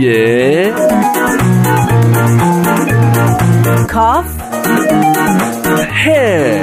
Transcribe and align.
Ye. 0.00 0.74
Kaf. 3.88 4.26
He. 6.04 6.62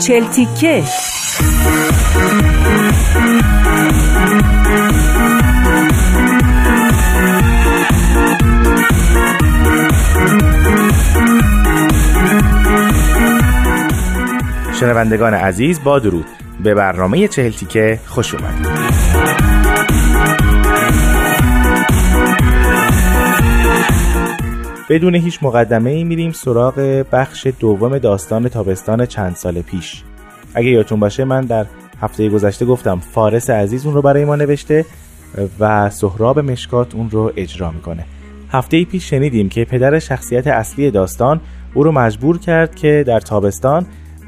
Çeltike. 0.00 0.84
شنوندگان 14.80 15.34
عزیز 15.34 15.84
با 15.84 15.98
درود. 15.98 16.26
به 16.62 16.74
برنامه 16.74 17.28
چهل 17.28 17.50
تیکه 17.50 18.00
خوش 18.06 18.34
اومدید 18.34 18.66
بدون 24.90 25.14
هیچ 25.14 25.38
مقدمه 25.42 25.90
ای 25.90 26.04
میریم 26.04 26.32
سراغ 26.32 27.04
بخش 27.12 27.46
دوم 27.60 27.98
داستان 27.98 28.48
تابستان 28.48 29.06
چند 29.06 29.34
سال 29.34 29.62
پیش. 29.62 30.02
اگه 30.54 30.68
یادتون 30.68 31.00
باشه 31.00 31.24
من 31.24 31.40
در 31.40 31.66
هفته 32.00 32.28
گذشته 32.28 32.66
گفتم 32.66 32.98
فارس 32.98 33.50
عزیز 33.50 33.86
اون 33.86 33.94
رو 33.94 34.02
برای 34.02 34.24
ما 34.24 34.36
نوشته 34.36 34.84
و 35.60 35.90
سهراب 35.90 36.38
مشکات 36.38 36.94
اون 36.94 37.10
رو 37.10 37.32
اجرا 37.36 37.70
می‌کنه. 37.70 38.04
هفته 38.52 38.84
پیش 38.84 39.10
شنیدیم 39.10 39.48
که 39.48 39.64
پدر 39.64 39.98
شخصیت 39.98 40.46
اصلی 40.46 40.90
داستان 40.90 41.40
او 41.74 41.82
رو 41.82 41.92
مجبور 41.92 42.38
کرد 42.38 42.74
که 42.74 43.04
در 43.06 43.20
تابستان 43.20 43.86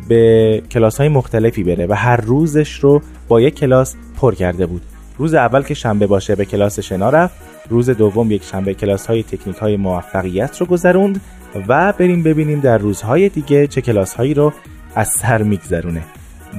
به 0.08 0.62
کلاس 0.70 0.98
های 0.98 1.08
مختلفی 1.08 1.64
بره 1.64 1.86
و 1.86 1.92
هر 1.92 2.16
روزش 2.16 2.74
رو 2.74 3.02
با 3.28 3.40
یک 3.40 3.54
کلاس 3.54 3.96
پر 4.16 4.34
کرده 4.34 4.66
بود. 4.66 4.82
روز 5.18 5.34
اول 5.34 5.62
که 5.62 5.74
شنبه 5.74 6.06
باشه 6.06 6.34
به 6.34 6.44
کلاس 6.44 6.80
شنا 6.80 7.10
رفت 7.10 7.34
روز 7.68 7.90
دوم 7.90 8.30
یک 8.30 8.44
شنبه 8.44 8.74
کلاس 8.74 9.06
های 9.06 9.22
تکنیک 9.22 9.56
های 9.56 9.76
موفقیت 9.76 10.60
رو 10.60 10.66
گذروند 10.66 11.20
و 11.68 11.92
بریم 11.92 12.22
ببینیم 12.22 12.60
در 12.60 12.78
روزهای 12.78 13.28
دیگه 13.28 13.66
چه 13.66 13.80
کلاس 13.80 14.14
هایی 14.14 14.34
رو 14.34 14.52
از 14.94 15.08
سر 15.08 15.42
میگذرونه. 15.42 16.02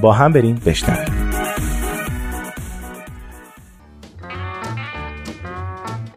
با 0.00 0.12
هم 0.12 0.32
بریم 0.32 0.60
بشنویم. 0.66 1.34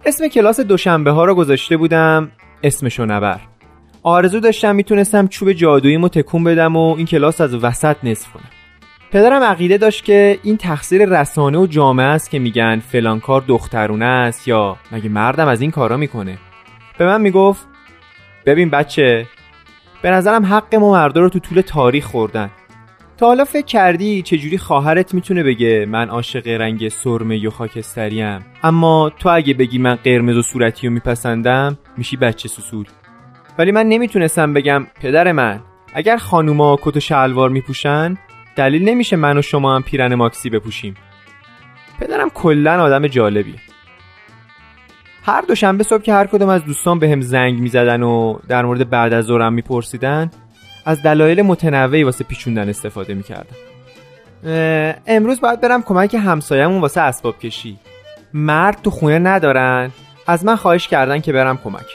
اسم 0.06 0.28
کلاس 0.28 0.60
دوشنبه 0.60 1.12
ها 1.12 1.26
رو 1.26 1.36
گذاشته 1.36 1.78
بودم 1.78 2.32
اسمشو 2.64 3.06
نبر 3.06 3.40
آرزو 4.08 4.40
داشتم 4.40 4.76
می‌تونستم 4.76 5.28
چوب 5.28 5.52
جادوییمو 5.52 6.10
تکون 6.10 6.44
بدم 6.44 6.76
و 6.76 6.96
این 6.96 7.06
کلاس 7.06 7.42
از 7.42 7.64
وسط 7.64 7.96
نصف 8.04 8.32
کنم. 8.32 8.50
پدرم 9.12 9.44
عقیده 9.44 9.78
داشت 9.78 10.04
که 10.04 10.40
این 10.44 10.58
تقصیر 10.58 11.06
رسانه 11.06 11.58
و 11.58 11.68
جامعه 11.68 12.06
است 12.06 12.30
که 12.30 12.40
میگن 12.40 12.80
فلان 12.80 13.20
کار 13.20 13.44
دخترونه 13.48 14.06
است 14.06 14.48
یا 14.48 14.78
مگه 14.92 15.10
مردم 15.10 15.48
از 15.48 15.62
این 15.62 15.72
کارا 15.72 15.98
می‌کنه. 15.98 16.38
به 16.98 17.06
من 17.06 17.22
می‌گفت 17.22 17.68
ببین 18.46 18.70
بچه 18.70 19.26
به 20.02 20.12
نظرم 20.12 20.46
حق 20.46 20.76
ما 20.76 20.92
مردا 20.92 21.22
رو 21.22 21.30
تو 21.30 21.40
طول 21.40 21.62
تاریخ 21.62 22.06
خوردن. 22.06 22.50
تا 23.18 23.28
حالا 23.28 23.46
فکر 23.46 23.66
کردی 23.66 24.22
چجوری 24.22 24.58
خواهرت 24.58 25.14
می‌تونه 25.14 25.44
بگه 25.44 25.86
من 25.90 26.10
عاشق 26.10 26.48
رنگ 26.48 26.90
سرمه 26.90 27.38
یا 27.38 27.50
خاکستریم 27.50 28.46
اما 28.64 29.12
تو 29.20 29.30
اگه 29.30 29.54
بگی 29.54 29.78
من 29.78 29.96
قرمز 29.96 30.38
و 30.38 30.42
صورتی 30.42 30.88
رو 30.88 30.94
میپسندم 30.94 31.78
میشی 31.98 32.18
بچه 32.18 32.50
سسول 32.50 32.86
ولی 33.58 33.72
من 33.72 33.86
نمی‌تونستم 33.86 34.54
بگم 34.54 34.88
پدر 35.02 35.32
من 35.32 35.60
اگر 35.94 36.18
خانوما 36.18 36.78
کت 36.82 36.98
و 36.98 37.00
شلوار 37.00 37.50
میپوشن 37.50 38.18
دلیل 38.56 38.90
نمیشه 38.90 39.16
من 39.16 39.38
و 39.38 39.42
شما 39.42 39.76
هم 39.76 39.84
پیرن 39.84 40.16
ماکسی 40.16 40.50
بپوشیم. 40.50 40.96
پدرم 42.00 42.30
کلا 42.30 42.84
آدم 42.84 43.08
جالبیه 43.08 43.56
هر 45.26 45.42
دوشنبه 45.42 45.84
صبح 45.84 46.02
که 46.02 46.14
هر 46.14 46.28
کدوم 46.28 46.50
از 46.50 46.66
دوستان 46.66 47.00
به 47.00 47.10
هم 47.10 47.22
زنگ 47.22 47.60
می‌زدن 47.60 48.04
و 48.04 48.40
در 48.48 48.66
مورد 48.66 48.90
بعد 48.90 49.14
از 49.14 49.26
ظهرم 49.26 49.54
میپرسیدن 49.54 50.32
از 50.86 51.04
دلایل 51.04 51.42
متنوعی 51.42 52.04
واسه 52.04 52.24
پیچوندن 52.24 52.70
استفاده 52.70 53.14
می‌کردم. 53.14 53.56
امروز 55.08 55.42
باید 55.42 55.62
برم 55.62 55.84
کمک 55.84 56.16
همسایه‌مون 56.16 56.82
واسه 56.82 57.02
اسباب 57.02 57.40
کشی. 57.40 57.80
مرد 58.34 58.82
تو 58.84 58.90
خونه 58.90 59.20
ندارن. 59.20 59.92
از 60.28 60.46
من 60.46 60.56
خواهش 60.56 60.88
کردن 60.88 61.20
که 61.20 61.34
برم 61.34 61.58
کمک. 61.64 61.86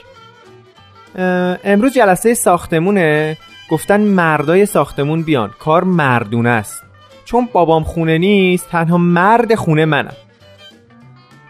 امروز 1.63 1.93
جلسه 1.93 2.33
ساختمونه. 2.33 3.37
گفتن 3.69 4.01
مردای 4.01 4.65
ساختمون 4.65 5.21
بیان. 5.21 5.51
کار 5.59 5.83
مردونه 5.83 6.49
است. 6.49 6.83
چون 7.25 7.49
بابام 7.53 7.83
خونه 7.83 8.17
نیست 8.17 8.69
تنها 8.69 8.97
مرد 8.97 9.55
خونه 9.55 9.85
منم. 9.85 10.13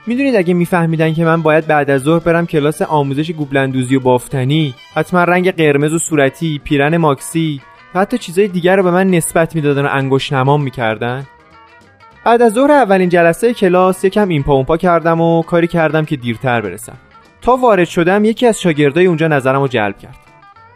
می‌دونید 0.07 0.35
اگه 0.35 0.53
میفهمیدن 0.53 1.13
که 1.13 1.25
من 1.25 1.41
باید 1.41 1.67
بعد 1.67 1.89
از 1.89 2.01
ظهر 2.01 2.19
برم 2.19 2.45
کلاس 2.45 2.81
آموزش 2.81 3.31
گوبلندوزی 3.31 3.95
و 3.95 3.99
بافتنی 3.99 4.73
حتما 4.95 5.23
رنگ 5.23 5.51
قرمز 5.51 5.93
و 5.93 5.99
صورتی 5.99 6.61
پیرن 6.63 6.97
ماکسی 6.97 7.61
و 7.95 7.99
حتی 7.99 8.17
چیزای 8.17 8.47
دیگر 8.47 8.75
رو 8.75 8.83
به 8.83 8.91
من 8.91 9.07
نسبت 9.07 9.55
می‌دادن 9.55 9.85
و 9.85 9.89
انگشت 9.91 10.33
نمام 10.33 10.63
می‌کردن. 10.63 11.23
بعد 12.25 12.41
از 12.41 12.53
ظهر 12.53 12.71
اولین 12.71 13.09
جلسه 13.09 13.53
کلاس 13.53 14.03
یکم 14.03 14.29
این 14.29 14.43
پا 14.43 14.63
پا 14.63 14.77
کردم 14.77 15.21
و 15.21 15.43
کاری 15.43 15.67
کردم 15.67 16.05
که 16.05 16.15
دیرتر 16.15 16.61
برسم. 16.61 16.97
تا 17.43 17.55
وارد 17.55 17.87
شدم 17.87 18.25
یکی 18.25 18.47
از 18.47 18.61
شاگردای 18.61 19.05
اونجا 19.05 19.27
نظرم 19.27 19.61
رو 19.61 19.67
جلب 19.67 19.97
کرد. 19.97 20.17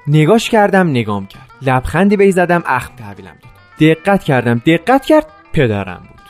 نگاش 0.07 0.49
کردم 0.49 0.89
نگام 0.89 1.27
کرد. 1.27 1.49
لبخندی 1.61 2.17
به 2.17 2.31
زدم 2.31 2.63
اخم 2.65 2.95
تحویلم 2.95 3.35
داد. 3.41 3.51
دقت 3.79 4.23
کردم 4.23 4.61
دقت 4.65 5.05
کرد 5.05 5.27
پدرم 5.53 6.01
بود. 6.09 6.21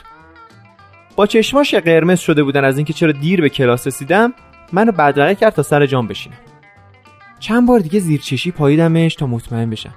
با 1.16 1.26
چشماش 1.26 1.74
قرمز 1.74 2.20
شده 2.20 2.42
بودن 2.42 2.64
از 2.64 2.78
اینکه 2.78 2.92
چرا 2.92 3.12
دیر 3.12 3.40
به 3.40 3.48
کلاس 3.48 3.86
رسیدم 3.86 4.34
منو 4.72 4.92
بدرقه 4.92 5.34
کرد 5.34 5.52
تا 5.52 5.62
سر 5.62 5.86
جام 5.86 6.06
بشینم. 6.06 6.36
چند 7.38 7.68
بار 7.68 7.80
دیگه 7.80 8.00
زیر 8.00 8.20
چشی 8.20 8.50
پاییدمش 8.50 9.14
تا 9.14 9.26
مطمئن 9.26 9.70
بشم. 9.70 9.94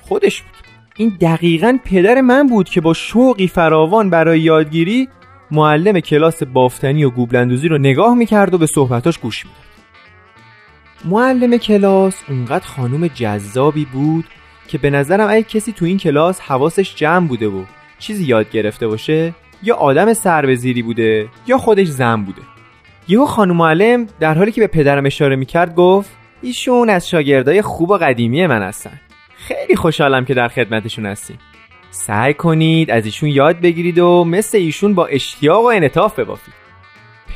خودش 0.00 0.42
بود. 0.42 0.52
این 0.96 1.16
دقیقا 1.20 1.78
پدر 1.84 2.20
من 2.20 2.46
بود 2.46 2.68
که 2.68 2.80
با 2.80 2.94
شوقی 2.94 3.48
فراوان 3.48 4.10
برای 4.10 4.40
یادگیری 4.40 5.08
معلم 5.50 6.00
کلاس 6.00 6.42
بافتنی 6.42 7.04
و 7.04 7.10
گوبلندوزی 7.10 7.68
رو 7.68 7.78
نگاه 7.78 8.14
می‌کرد 8.14 8.54
و 8.54 8.58
به 8.58 8.66
صحبتاش 8.66 9.18
گوش 9.18 9.44
می‌داد. 9.46 9.60
معلم 11.04 11.56
کلاس 11.56 12.22
اونقدر 12.28 12.66
خانوم 12.66 13.06
جذابی 13.06 13.84
بود 13.84 14.24
که 14.68 14.78
به 14.78 14.90
نظرم 14.90 15.30
اگه 15.30 15.42
کسی 15.42 15.72
تو 15.72 15.84
این 15.84 15.98
کلاس 15.98 16.40
حواسش 16.40 16.94
جمع 16.94 17.28
بوده 17.28 17.48
و 17.48 17.64
چیزی 17.98 18.24
یاد 18.24 18.50
گرفته 18.50 18.86
باشه 18.86 19.34
یا 19.62 19.76
آدم 19.76 20.12
سربزیری 20.12 20.82
بوده 20.82 21.28
یا 21.46 21.58
خودش 21.58 21.86
زن 21.86 22.22
بوده. 22.22 22.42
یهو 23.08 23.26
خانم 23.26 23.56
معلم 23.56 24.06
در 24.20 24.34
حالی 24.34 24.52
که 24.52 24.60
به 24.60 24.66
پدرم 24.66 25.06
اشاره 25.06 25.36
می‌کرد 25.36 25.74
گفت 25.74 26.10
ایشون 26.42 26.90
از 26.90 27.08
شاگردای 27.08 27.62
خوب 27.62 27.90
و 27.90 27.96
قدیمی 27.96 28.46
من 28.46 28.62
هستن. 28.62 29.00
خیلی 29.36 29.76
خوشحالم 29.76 30.24
که 30.24 30.34
در 30.34 30.48
خدمتشون 30.48 31.06
هستیم. 31.06 31.38
سعی 31.96 32.34
کنید 32.34 32.90
از 32.90 33.04
ایشون 33.04 33.28
یاد 33.28 33.60
بگیرید 33.60 33.98
و 33.98 34.24
مثل 34.24 34.58
ایشون 34.58 34.94
با 34.94 35.06
اشتیاق 35.06 35.64
و 35.64 35.66
انطاف 35.66 36.18
ببافید. 36.18 36.54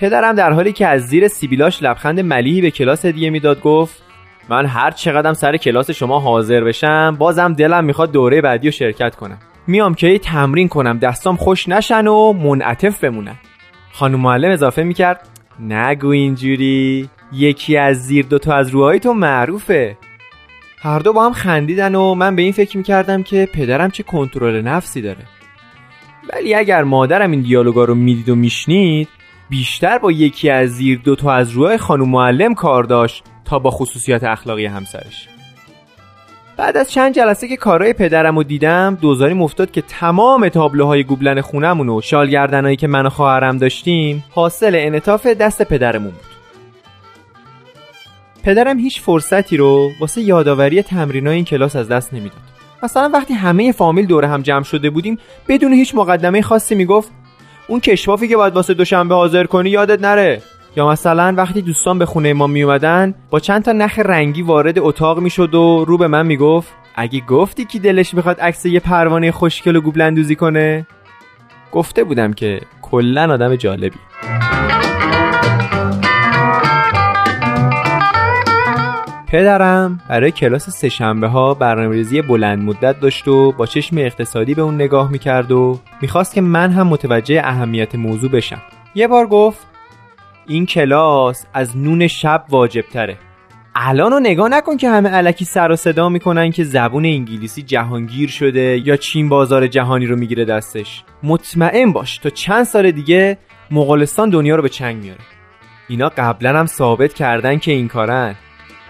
پدرم 0.00 0.34
در 0.34 0.52
حالی 0.52 0.72
که 0.72 0.86
از 0.86 1.06
زیر 1.06 1.28
سیبیلاش 1.28 1.82
لبخند 1.82 2.20
ملیحی 2.20 2.60
به 2.60 2.70
کلاس 2.70 3.04
هدیه 3.04 3.30
می‌داد 3.30 3.60
گفت 3.60 4.02
من 4.48 4.66
هر 4.66 4.90
چقدرم 4.90 5.34
سر 5.34 5.56
کلاس 5.56 5.90
شما 5.90 6.20
حاضر 6.20 6.64
بشم 6.64 7.16
بازم 7.18 7.52
دلم 7.52 7.84
می‌خواد 7.84 8.12
دوره 8.12 8.40
بعدی 8.40 8.68
رو 8.68 8.72
شرکت 8.72 9.14
کنم. 9.14 9.38
میام 9.66 9.94
که 9.94 10.18
تمرین 10.18 10.68
کنم 10.68 10.98
دستام 10.98 11.36
خوش 11.36 11.68
نشن 11.68 12.06
و 12.06 12.32
منعطف 12.32 13.04
بمونن. 13.04 13.36
خانم 13.92 14.20
معلم 14.20 14.50
اضافه 14.50 14.82
می‌کرد 14.82 15.28
نگو 15.60 16.08
اینجوری 16.08 17.08
یکی 17.32 17.76
از 17.76 18.06
زیر 18.06 18.26
دوتا 18.26 18.54
از 18.54 18.68
روهای 18.70 19.00
تو 19.00 19.12
معروفه. 19.12 19.96
هر 20.82 20.98
دو 20.98 21.12
با 21.12 21.26
هم 21.26 21.32
خندیدن 21.32 21.94
و 21.94 22.14
من 22.14 22.36
به 22.36 22.42
این 22.42 22.52
فکر 22.52 22.76
می‌کردم 22.76 23.22
که 23.22 23.48
پدرم 23.52 23.90
چه 23.90 24.02
کنترل 24.02 24.60
نفسی 24.60 25.02
داره. 25.02 25.24
ولی 26.32 26.54
اگر 26.54 26.84
مادرم 26.84 27.30
این 27.30 27.40
دیالوگا 27.40 27.84
رو 27.84 27.94
می‌دید 27.94 28.28
و 28.28 28.34
میشنید 28.34 29.08
بیشتر 29.50 29.98
با 29.98 30.12
یکی 30.12 30.50
از 30.50 30.68
زیر 30.68 31.00
دو 31.04 31.16
تا 31.16 31.32
از 31.32 31.50
روهای 31.50 31.78
خانم 31.78 32.08
معلم 32.08 32.54
کار 32.54 32.84
داشت 32.84 33.24
تا 33.44 33.58
با 33.58 33.70
خصوصیات 33.70 34.24
اخلاقی 34.24 34.66
همسرش. 34.66 35.28
بعد 36.56 36.76
از 36.76 36.90
چند 36.90 37.14
جلسه 37.14 37.48
که 37.48 37.56
کارهای 37.56 37.92
پدرم 37.92 38.36
رو 38.36 38.42
دیدم 38.42 38.98
دوزاری 39.00 39.34
مفتاد 39.34 39.70
که 39.70 39.82
تمام 39.82 40.48
تابلوهای 40.48 41.04
گوبلن 41.04 41.40
خونمون 41.40 41.88
و 41.88 42.00
شالگردنهایی 42.00 42.76
که 42.76 42.86
من 42.86 43.06
و 43.06 43.10
خواهرم 43.10 43.58
داشتیم 43.58 44.24
حاصل 44.30 44.72
انطاف 44.74 45.26
دست 45.26 45.62
پدرمون 45.62 46.10
بود. 46.10 46.29
پدرم 48.42 48.78
هیچ 48.78 49.00
فرصتی 49.00 49.56
رو 49.56 49.90
واسه 50.00 50.20
یادآوری 50.20 50.82
تمرینای 50.82 51.36
این 51.36 51.44
کلاس 51.44 51.76
از 51.76 51.88
دست 51.88 52.14
نمی‌داد. 52.14 52.40
مثلا 52.82 53.10
وقتی 53.14 53.34
همه 53.34 53.72
فامیل 53.72 54.06
دور 54.06 54.24
هم 54.24 54.42
جمع 54.42 54.62
شده 54.62 54.90
بودیم 54.90 55.18
بدون 55.48 55.72
هیچ 55.72 55.94
مقدمه 55.94 56.42
خاصی 56.42 56.74
می‌گفت 56.74 57.10
اون 57.68 57.80
کشوافی 57.80 58.28
که 58.28 58.36
باید 58.36 58.54
واسه 58.54 58.74
دوشنبه 58.74 59.14
حاضر 59.14 59.44
کنی 59.44 59.70
یادت 59.70 60.00
نره. 60.02 60.42
یا 60.76 60.88
مثلا 60.88 61.34
وقتی 61.36 61.62
دوستان 61.62 61.98
به 61.98 62.06
خونه 62.06 62.32
ما 62.32 62.46
می 62.46 62.62
اومدن 62.62 63.14
با 63.30 63.40
چند 63.40 63.62
تا 63.62 63.72
نخ 63.72 63.98
رنگی 63.98 64.42
وارد 64.42 64.78
اتاق 64.78 65.18
می‌شد 65.18 65.54
و 65.54 65.84
رو 65.88 65.98
به 65.98 66.08
من 66.08 66.26
می‌گفت 66.26 66.68
اگه 66.94 67.20
گفتی 67.20 67.64
کی 67.64 67.78
دلش 67.78 68.14
می‌خواد 68.14 68.40
عکس 68.40 68.66
یه 68.66 68.80
پروانه 68.80 69.32
خوشگل 69.32 69.76
و 69.76 69.80
گوبلندوزی 69.80 70.34
کنه؟ 70.34 70.86
گفته 71.72 72.04
بودم 72.04 72.32
که 72.32 72.60
کلا 72.82 73.32
آدم 73.32 73.56
جالبی. 73.56 73.98
پدرم 79.30 80.00
برای 80.08 80.30
کلاس 80.30 80.70
سهشنبه 80.70 81.28
ها 81.28 81.54
برنامه‌ریزی 81.54 82.22
بلند 82.22 82.62
مدت 82.62 83.00
داشت 83.00 83.28
و 83.28 83.52
با 83.52 83.66
چشم 83.66 83.98
اقتصادی 83.98 84.54
به 84.54 84.62
اون 84.62 84.74
نگاه 84.74 85.10
می‌کرد 85.10 85.52
و 85.52 85.80
می‌خواست 86.02 86.34
که 86.34 86.40
من 86.40 86.70
هم 86.70 86.86
متوجه 86.86 87.40
اهمیت 87.44 87.94
موضوع 87.94 88.30
بشم. 88.30 88.62
یه 88.94 89.08
بار 89.08 89.26
گفت 89.26 89.66
این 90.46 90.66
کلاس 90.66 91.46
از 91.54 91.76
نون 91.76 92.06
شب 92.06 92.44
واجب 92.48 92.80
تره 92.80 93.16
الان 93.74 94.12
رو 94.12 94.20
نگاه 94.20 94.48
نکن 94.48 94.76
که 94.76 94.90
همه 94.90 95.08
علکی 95.08 95.44
سر 95.44 95.70
و 95.70 95.76
صدا 95.76 96.08
می‌کنن 96.08 96.50
که 96.50 96.64
زبون 96.64 97.04
انگلیسی 97.04 97.62
جهانگیر 97.62 98.28
شده 98.28 98.82
یا 98.84 98.96
چین 98.96 99.28
بازار 99.28 99.66
جهانی 99.66 100.06
رو 100.06 100.16
می‌گیره 100.16 100.44
دستش. 100.44 101.04
مطمئن 101.22 101.92
باش 101.92 102.18
تا 102.18 102.30
چند 102.30 102.64
سال 102.64 102.90
دیگه 102.90 103.38
مغولستان 103.70 104.30
دنیا 104.30 104.56
رو 104.56 104.62
به 104.62 104.68
چنگ 104.68 105.02
میاره 105.02 105.20
اینا 105.88 106.08
قبلا 106.08 106.58
هم 106.58 106.66
ثابت 106.66 107.14
کردن 107.14 107.58
که 107.58 107.72
این 107.72 107.88
کارن. 107.88 108.34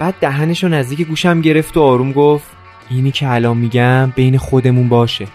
بعد 0.00 0.14
دهنش 0.20 0.64
رو 0.64 0.68
نزدیک 0.68 1.08
گوشم 1.08 1.40
گرفت 1.40 1.76
و 1.76 1.82
آروم 1.82 2.12
گفت 2.12 2.56
اینی 2.90 3.10
که 3.10 3.28
الان 3.28 3.56
میگم 3.56 4.12
بین 4.16 4.38
خودمون 4.38 4.88
باشه. 4.88 5.26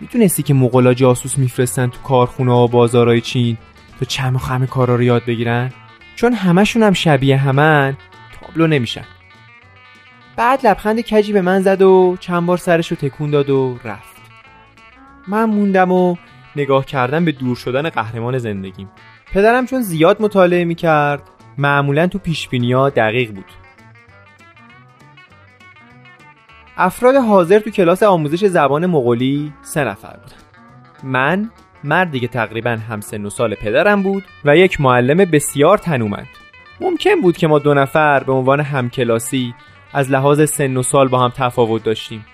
می‌تونستی 0.00 0.42
که 0.42 0.54
مغلا 0.54 0.94
جاسوس 0.94 1.38
میفرستن 1.38 1.86
تو 1.86 1.98
کارخونه 2.02 2.52
و 2.52 2.68
بازارهای 2.68 3.20
چین 3.20 3.56
تا 4.00 4.06
چم 4.06 4.34
و 4.36 4.38
خم 4.38 4.66
کارا 4.66 4.96
رو 4.96 5.02
یاد 5.02 5.24
بگیرن؟ 5.24 5.72
چون 6.16 6.32
همشون 6.32 6.82
هم 6.82 6.92
شبیه 6.92 7.36
همن 7.36 7.96
تابلو 8.40 8.66
نمیشن. 8.66 9.04
بعد 10.36 10.66
لبخند 10.66 11.00
کجی 11.00 11.32
به 11.32 11.40
من 11.40 11.60
زد 11.60 11.82
و 11.82 12.16
چند 12.20 12.46
بار 12.46 12.56
سرش 12.56 12.90
رو 12.90 12.96
تکون 12.96 13.30
داد 13.30 13.50
و 13.50 13.78
رفت. 13.84 14.16
من 15.28 15.44
موندم 15.44 15.92
و 15.92 16.16
نگاه 16.56 16.86
کردم 16.86 17.24
به 17.24 17.32
دور 17.32 17.56
شدن 17.56 17.88
قهرمان 17.88 18.38
زندگیم. 18.38 18.90
پدرم 19.32 19.66
چون 19.66 19.82
زیاد 19.82 20.22
مطالعه 20.22 20.64
می‌کرد 20.64 21.22
معمولا 21.58 22.06
تو 22.06 22.18
پیشبینی 22.18 22.74
دقیق 22.74 23.32
بود. 23.32 23.63
افراد 26.76 27.14
حاضر 27.14 27.58
تو 27.58 27.70
کلاس 27.70 28.02
آموزش 28.02 28.44
زبان 28.44 28.86
مغولی 28.86 29.52
سه 29.62 29.84
نفر 29.84 30.16
بودن. 30.16 30.36
من 31.02 31.50
مردی 31.84 32.20
که 32.20 32.28
تقریبا 32.28 32.70
همسن 32.70 33.24
و 33.24 33.30
سال 33.30 33.54
پدرم 33.54 34.02
بود 34.02 34.24
و 34.44 34.56
یک 34.56 34.80
معلم 34.80 35.16
بسیار 35.16 35.78
تنومند. 35.78 36.28
ممکن 36.80 37.20
بود 37.20 37.36
که 37.36 37.46
ما 37.46 37.58
دو 37.58 37.74
نفر 37.74 38.24
به 38.24 38.32
عنوان 38.32 38.60
همکلاسی 38.60 39.54
از 39.92 40.10
لحاظ 40.10 40.50
سن 40.50 40.76
و 40.76 40.82
سال 40.82 41.08
با 41.08 41.18
هم 41.18 41.32
تفاوت 41.36 41.84
داشتیم. 41.84 42.26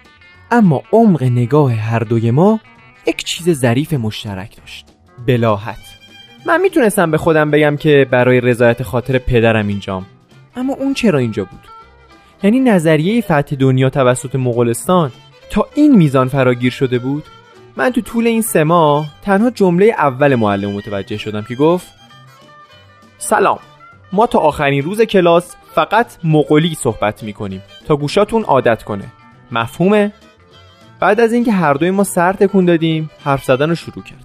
اما 0.50 0.82
عمق 0.92 1.22
نگاه 1.22 1.74
هر 1.74 1.98
دوی 1.98 2.30
ما 2.30 2.60
یک 3.06 3.24
چیز 3.24 3.50
ظریف 3.50 3.92
مشترک 3.92 4.56
داشت. 4.56 4.86
بلاحت. 5.26 5.96
من 6.46 6.60
می‌تونستم 6.60 7.10
به 7.10 7.18
خودم 7.18 7.50
بگم 7.50 7.76
که 7.76 8.06
برای 8.10 8.40
رضایت 8.40 8.82
خاطر 8.82 9.18
پدرم 9.18 9.68
اینجام. 9.68 10.06
اما 10.56 10.72
اون 10.74 10.94
چرا 10.94 11.18
اینجا 11.18 11.44
بود؟ 11.44 11.69
یعنی 12.42 12.60
نظریه 12.60 13.20
فتح 13.20 13.56
دنیا 13.56 13.90
توسط 13.90 14.34
مغولستان 14.34 15.12
تا 15.50 15.66
این 15.74 15.96
میزان 15.96 16.28
فراگیر 16.28 16.72
شده 16.72 16.98
بود؟ 16.98 17.24
من 17.76 17.90
تو 17.90 18.00
طول 18.00 18.26
این 18.26 18.42
سه 18.42 18.64
ماه 18.64 19.06
تنها 19.22 19.50
جمله 19.50 19.84
اول 19.98 20.34
معلم 20.34 20.70
متوجه 20.72 21.16
شدم 21.16 21.42
که 21.42 21.54
گفت 21.54 21.86
سلام 23.18 23.58
ما 24.12 24.26
تا 24.26 24.38
آخرین 24.38 24.82
روز 24.82 25.00
کلاس 25.00 25.54
فقط 25.74 26.06
مغولی 26.24 26.74
صحبت 26.74 27.22
می‌کنیم 27.22 27.62
تا 27.86 27.96
گوشاتون 27.96 28.42
عادت 28.42 28.82
کنه. 28.82 29.04
مفهومه؟ 29.52 30.12
بعد 31.00 31.20
از 31.20 31.32
اینکه 31.32 31.52
هر 31.52 31.74
دوی 31.74 31.90
ما 31.90 32.04
سر 32.04 32.32
تکون 32.32 32.64
دادیم 32.64 33.10
حرف 33.24 33.44
زدن 33.44 33.68
رو 33.68 33.74
شروع 33.74 34.04
کرد. 34.04 34.24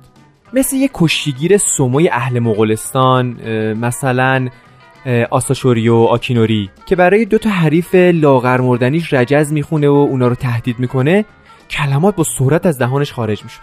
مثل 0.54 0.76
یه 0.76 0.90
کشتیگیر 0.94 1.58
سموی 1.58 2.10
اهل 2.10 2.40
مغولستان 2.40 3.26
مثلا 3.74 4.50
آساشوری 5.30 5.90
و 5.90 5.96
آکینوری 5.96 6.70
که 6.86 6.96
برای 6.96 7.26
دو 7.26 7.38
تا 7.38 7.50
حریف 7.50 7.96
لاغر 7.96 8.62
مردنیش 8.62 9.14
رجز 9.14 9.54
می‌خونه 9.54 9.90
و 9.90 9.94
اونا 9.94 10.28
رو 10.28 10.36
تهدید 10.36 10.80
می‌کنه 10.80 11.26
کلمات 11.70 12.16
با 12.16 12.24
سرعت 12.24 12.66
از 12.66 12.80
دهانش 12.80 13.14
خارج 13.14 13.44
می‌شد. 13.44 13.62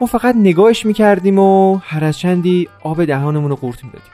ما 0.00 0.06
فقط 0.06 0.34
نگاهش 0.36 0.86
می‌کردیم 0.86 1.38
و 1.38 1.76
هر 1.76 2.04
از 2.04 2.18
چندی 2.18 2.68
آب 2.82 3.04
دهانمون 3.04 3.50
رو 3.50 3.56
قورت 3.56 3.84
می‌دادیم. 3.84 4.12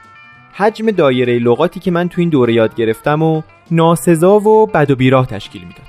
حجم 0.53 0.91
دایره 0.91 1.39
لغاتی 1.39 1.79
که 1.79 1.91
من 1.91 2.09
تو 2.09 2.21
این 2.21 2.29
دوره 2.29 2.53
یاد 2.53 2.75
گرفتم 2.75 3.21
و 3.21 3.41
ناسزا 3.71 4.39
و 4.39 4.67
بد 4.67 4.91
و 4.91 4.95
بیراه 4.95 5.27
تشکیل 5.27 5.61
می‌داد. 5.61 5.87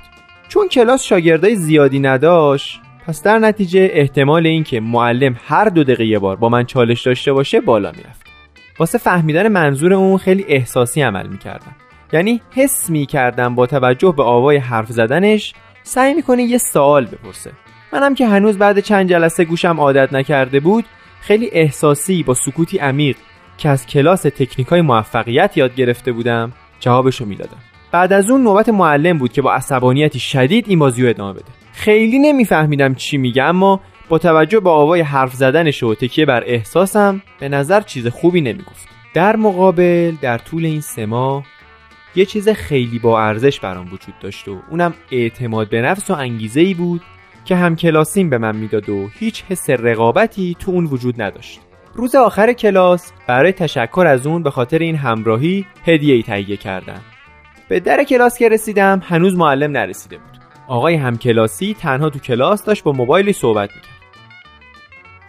چون 0.49 0.67
کلاس 0.67 1.03
شاگردای 1.03 1.55
زیادی 1.55 1.99
نداشت 1.99 2.81
پس 3.07 3.23
در 3.23 3.39
نتیجه 3.39 3.89
احتمال 3.93 4.47
اینکه 4.47 4.79
معلم 4.79 5.35
هر 5.45 5.65
دو 5.69 5.83
دقیقه 5.83 6.19
بار 6.19 6.35
با 6.35 6.49
من 6.49 6.65
چالش 6.65 7.01
داشته 7.01 7.33
باشه 7.33 7.61
بالا 7.61 7.91
می‌رفت. 7.91 8.32
واسه 8.83 8.97
فهمیدن 8.97 9.47
منظور 9.47 9.93
اون 9.93 10.17
خیلی 10.17 10.45
احساسی 10.47 11.01
عمل 11.01 11.27
می‌کردم. 11.27 11.75
یعنی 12.13 12.41
حس 12.55 12.89
می‌کردم 12.89 13.55
با 13.55 13.65
توجه 13.65 14.13
به 14.17 14.23
آوای 14.23 14.57
حرف 14.57 14.91
زدنش 14.91 15.53
سعی 15.83 16.13
می‌کنه 16.13 16.43
یه 16.43 16.57
سوال 16.57 17.05
بپرسه. 17.05 17.51
منم 17.93 18.15
که 18.15 18.27
هنوز 18.27 18.57
بعد 18.57 18.79
چند 18.79 19.09
جلسه 19.09 19.45
گوشم 19.45 19.79
عادت 19.79 20.13
نکرده 20.13 20.59
بود 20.59 20.85
خیلی 21.21 21.49
احساسی 21.51 22.23
با 22.23 22.33
سکوتی 22.33 22.77
عمیق 22.77 23.15
که 23.57 23.69
از 23.69 23.85
کلاس 23.85 24.21
تکنیکای 24.21 24.81
موفقیت 24.81 25.57
یاد 25.57 25.75
گرفته 25.75 26.11
بودم 26.11 26.51
جوابشو 26.79 27.25
می‌دادم. 27.25 27.57
بعد 27.91 28.13
از 28.13 28.29
اون 28.29 28.43
نوبت 28.43 28.69
معلم 28.69 29.17
بود 29.17 29.33
که 29.33 29.41
با 29.41 29.53
عصبانیتی 29.53 30.19
شدید 30.19 30.65
این 30.67 30.79
بازی 30.79 31.03
رو 31.03 31.09
ادامه 31.09 31.33
بده. 31.33 31.51
خیلی 31.73 32.19
نمیفهمیدم 32.19 32.95
چی 32.95 33.17
میگه 33.17 33.43
اما 33.43 33.79
توجه 34.17 34.59
به 34.59 34.69
آوای 34.69 35.01
حرف 35.01 35.33
زدنش 35.33 35.83
و 35.83 35.95
تکیه 35.95 36.25
بر 36.25 36.43
احساسم 36.45 37.21
به 37.39 37.49
نظر 37.49 37.81
چیز 37.81 38.07
خوبی 38.07 38.41
نمی‌گفت. 38.41 38.87
در 39.13 39.35
مقابل 39.35 40.13
در 40.21 40.37
طول 40.37 40.65
این 40.65 40.81
سه 40.81 41.05
ماه 41.05 41.43
یه 42.15 42.25
چیز 42.25 42.49
خیلی 42.49 42.99
با 42.99 43.21
ارزش 43.21 43.59
برام 43.59 43.85
وجود 43.85 44.19
داشت 44.21 44.47
و 44.47 44.59
اونم 44.69 44.93
اعتماد 45.11 45.69
به 45.69 45.81
نفس 45.81 46.09
و 46.09 46.13
انگیزه 46.13 46.61
ای 46.61 46.73
بود 46.73 47.01
که 47.45 47.55
هم 47.55 47.75
کلاسیم 47.75 48.29
به 48.29 48.37
من 48.37 48.55
می‌داد 48.55 48.89
و 48.89 49.09
هیچ 49.19 49.43
حس 49.49 49.69
رقابتی 49.69 50.55
تو 50.59 50.71
اون 50.71 50.85
وجود 50.85 51.21
نداشت. 51.21 51.59
روز 51.93 52.15
آخر 52.15 52.53
کلاس 52.53 53.11
برای 53.27 53.51
تشکر 53.51 54.05
از 54.07 54.27
اون 54.27 54.43
به 54.43 54.51
خاطر 54.51 54.79
این 54.79 54.95
همراهی 54.95 55.65
هدیه 55.85 56.15
ای 56.15 56.23
تهیه 56.23 56.57
کردم. 56.57 57.01
به 57.69 57.79
در 57.79 58.03
کلاس 58.03 58.37
که 58.37 58.49
رسیدم 58.49 59.01
هنوز 59.05 59.35
معلم 59.35 59.71
نرسیده 59.71 60.17
بود. 60.17 60.39
آقای 60.67 60.95
همکلاسی 60.95 61.75
تنها 61.79 62.09
تو 62.09 62.19
کلاس 62.19 62.65
داشت 62.65 62.83
با 62.83 62.91
موبایلی 62.91 63.33
صحبت 63.33 63.69
می‌کرد. 63.75 63.92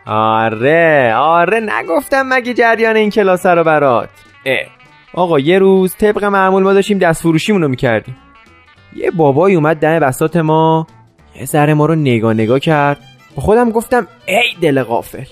آره 0.07 1.15
آره 1.15 1.61
نگفتم 1.61 2.23
مگه 2.29 2.55
جریان 2.55 2.97
این 2.97 3.11
کلاس 3.11 3.47
رو 3.47 3.65
برات. 3.65 4.09
اه. 4.47 4.59
آقا 5.15 5.39
یه 5.39 5.59
روز 5.59 5.97
طبق 5.97 6.25
معمول 6.25 6.63
ما 6.63 6.73
داشتیم 6.73 6.99
دست 6.99 7.23
فروشیمون 7.23 7.63
رو 7.63 7.69
می‌کردیم. 7.69 8.17
یه 8.97 9.11
بابایی 9.11 9.57
اومد 9.57 9.77
دم 9.77 9.99
بسات 9.99 10.37
ما 10.37 10.87
یه 11.37 11.45
ذره 11.45 11.75
ما 11.75 11.87
رو 11.87 11.95
نگاه 11.95 12.35
نگاه 12.35 12.59
کرد. 12.59 12.99
با 13.37 13.43
خودم 13.43 13.71
گفتم 13.71 14.07
ای 14.27 14.43
دل 14.61 14.83
غافل 14.83 15.25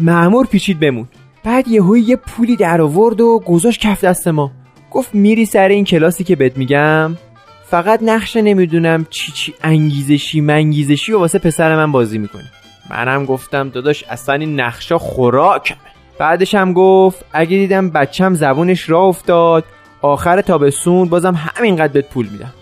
معمور 0.00 0.46
پیچید 0.46 0.80
بمون. 0.80 1.08
بعد 1.44 1.68
یهویی 1.68 2.02
یه 2.02 2.16
پولی 2.16 2.56
در 2.56 2.80
آورد 2.80 3.20
و 3.20 3.42
گذاشت 3.46 3.80
کف 3.80 4.04
دست 4.04 4.28
ما. 4.28 4.50
گفت 4.90 5.14
میری 5.14 5.44
سر 5.44 5.68
این 5.68 5.84
کلاسی 5.84 6.24
که 6.24 6.36
بهت 6.36 6.56
میگم. 6.56 7.16
فقط 7.64 8.02
نقشه 8.02 8.42
نمی‌دونم 8.42 9.06
چی 9.10 9.32
چی 9.32 9.54
انگیزشی 9.62 10.40
منگیزشی 10.40 11.12
و 11.12 11.18
واسه 11.18 11.38
پسر 11.38 11.76
من 11.76 11.92
بازی 11.92 12.18
می‌کنی. 12.18 12.44
منم 12.90 13.24
گفتم 13.24 13.68
داداش 13.68 14.04
اصلا 14.04 14.34
این 14.34 14.60
نقشا 14.60 14.98
خوراکمه. 14.98 15.78
بعدش 16.18 16.54
هم 16.54 16.72
گفت 16.72 17.24
اگه 17.32 17.56
دیدم 17.56 17.90
بچم 17.90 18.34
زبونش 18.34 18.90
را 18.90 19.00
افتاد 19.00 19.64
آخر 20.02 20.40
تابستون 20.40 21.08
بازم 21.08 21.34
همینقدر 21.56 21.92
بهت 21.92 22.08
پول 22.08 22.28
میدم. 22.28 22.52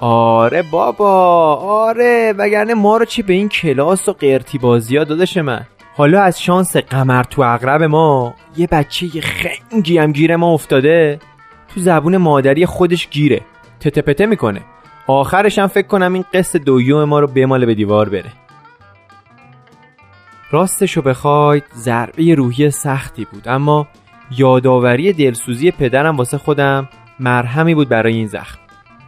آره 0.00 0.62
بابا 0.62 1.54
آره 1.56 2.34
وگرنه 2.38 2.74
ما 2.74 2.96
رو 2.96 3.04
چی 3.04 3.22
به 3.22 3.32
این 3.32 3.48
کلاس 3.48 4.08
و 4.08 4.12
قرتی 4.12 4.58
بازی 4.58 4.96
ها 4.96 5.04
دادش 5.04 5.36
من. 5.36 5.66
حالا 5.96 6.22
از 6.22 6.42
شانس 6.42 6.76
قمر 6.76 7.22
تو 7.22 7.42
اقرب 7.42 7.82
ما 7.82 8.34
یه 8.56 8.66
بچه 8.66 9.16
یه 9.16 9.22
خنگی 9.22 9.98
هم 9.98 10.12
گیره 10.12 10.36
ما 10.36 10.52
افتاده 10.52 11.18
تو 11.74 11.80
زبون 11.80 12.16
مادری 12.16 12.66
خودش 12.66 13.08
گیره 13.08 13.40
تته 13.80 14.02
پته 14.02 14.26
می‌کنه. 14.26 14.60
آخرش 15.06 15.58
هم 15.58 15.66
فکر 15.66 15.86
کنم 15.86 16.12
این 16.12 16.24
قصد 16.34 16.58
دویوم 16.58 17.04
ما 17.04 17.20
رو 17.20 17.26
بماله 17.26 17.66
به 17.66 17.74
دیوار 17.74 18.08
بره. 18.08 18.32
راستشو 20.52 21.02
بخواید 21.02 21.64
ضربه 21.76 22.34
روحی 22.34 22.70
سختی 22.70 23.26
بود 23.32 23.48
اما 23.48 23.86
یادآوری 24.38 25.12
دلسوزی 25.12 25.70
پدرم 25.70 26.16
واسه 26.16 26.38
خودم 26.38 26.88
مرهمی 27.20 27.74
بود 27.74 27.88
برای 27.88 28.14
این 28.14 28.26
زخم 28.26 28.58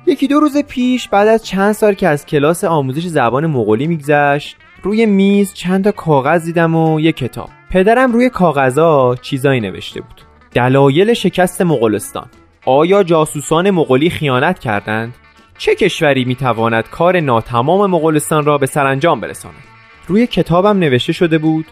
یکی 0.06 0.28
دو 0.28 0.40
روز 0.40 0.56
پیش 0.58 1.08
بعد 1.08 1.28
از 1.28 1.44
چند 1.44 1.72
سال 1.72 1.94
که 1.94 2.08
از 2.08 2.26
کلاس 2.26 2.64
آموزش 2.64 3.06
زبان 3.06 3.46
مغولی 3.46 3.86
میگذشت 3.86 4.56
روی 4.82 5.06
میز 5.06 5.54
چند 5.54 5.84
تا 5.84 5.92
کاغذ 5.92 6.44
دیدم 6.44 6.74
و 6.74 7.00
یه 7.00 7.12
کتاب 7.12 7.48
پدرم 7.70 8.12
روی 8.12 8.30
کاغذا 8.30 9.14
چیزایی 9.22 9.60
نوشته 9.60 10.00
بود 10.00 10.20
دلایل 10.52 11.14
شکست 11.14 11.62
مغولستان 11.62 12.26
آیا 12.66 13.02
جاسوسان 13.02 13.70
مغولی 13.70 14.10
خیانت 14.10 14.58
کردند؟ 14.58 15.14
چه 15.58 15.74
کشوری 15.74 16.24
می‌تواند 16.24 16.88
کار 16.90 17.20
ناتمام 17.20 17.90
مغولستان 17.90 18.44
را 18.44 18.58
به 18.58 18.66
سرانجام 18.66 19.20
برساند؟ 19.20 19.73
روی 20.06 20.26
کتابم 20.26 20.78
نوشته 20.78 21.12
شده 21.12 21.38
بود 21.38 21.66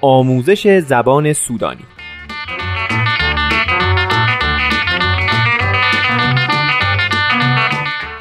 آموزش 0.00 0.78
زبان 0.78 1.32
سودانی. 1.32 1.84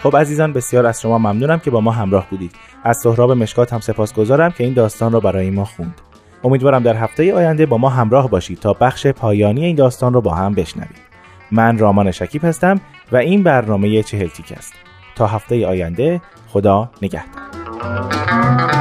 خب 0.03 0.17
عزیزان 0.17 0.53
بسیار 0.53 0.85
از 0.85 1.01
شما 1.01 1.17
ممنونم 1.17 1.59
که 1.59 1.71
با 1.71 1.81
ما 1.81 1.91
همراه 1.91 2.27
بودید. 2.29 2.55
از 2.83 2.97
سهراب 2.97 3.31
مشکات 3.31 3.73
هم 3.73 3.79
سپاسگزارم 3.79 4.51
که 4.51 4.63
این 4.63 4.73
داستان 4.73 5.11
را 5.11 5.19
برای 5.19 5.49
ما 5.49 5.65
خوند. 5.65 6.01
امیدوارم 6.43 6.83
در 6.83 6.95
هفته 6.95 7.33
آینده 7.33 7.65
با 7.65 7.77
ما 7.77 7.89
همراه 7.89 8.29
باشید 8.29 8.59
تا 8.59 8.73
بخش 8.73 9.07
پایانی 9.07 9.65
این 9.65 9.75
داستان 9.75 10.13
رو 10.13 10.21
با 10.21 10.33
هم 10.33 10.53
بشنوید. 10.53 11.13
من 11.51 11.77
رامان 11.77 12.11
شکیب 12.11 12.45
هستم 12.45 12.81
و 13.11 13.17
این 13.17 13.43
برنامه 13.43 14.03
چهل 14.03 14.27
تیک 14.27 14.51
است. 14.57 14.73
تا 15.15 15.27
هفته 15.27 15.67
آینده 15.67 16.21
خدا 16.47 16.89
نگهدار. 17.01 18.72